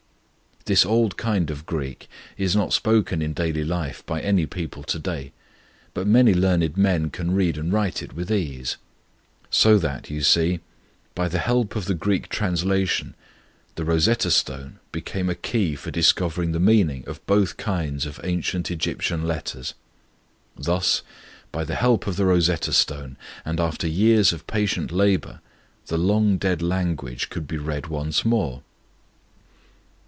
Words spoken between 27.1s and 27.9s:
could be read